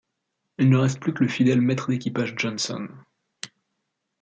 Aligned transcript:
Il 0.57 0.67
ne 0.71 0.77
reste 0.79 0.99
plus 0.99 1.13
que 1.13 1.23
le 1.23 1.29
fidèle 1.29 1.61
maître 1.61 1.91
d'équipage 1.91 2.33
Johnson. 2.35 2.87